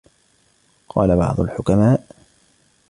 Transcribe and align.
قَالَ 0.89 1.15
بَعْضُ 1.17 1.39
الْحُكَمَاءِ 1.39 2.03